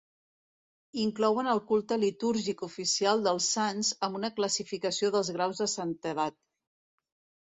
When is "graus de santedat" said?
5.37-6.41